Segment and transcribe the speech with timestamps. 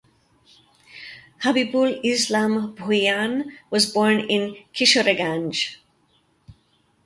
[1.43, 5.75] Habibul Islam Bhuiyan was born in Kishoreganj.